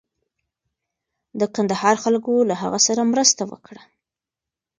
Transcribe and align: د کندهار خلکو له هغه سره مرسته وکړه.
د 1.39 1.41
کندهار 1.55 1.95
خلکو 2.03 2.33
له 2.49 2.55
هغه 2.61 2.79
سره 2.87 3.01
مرسته 3.13 3.41
وکړه. 3.51 3.83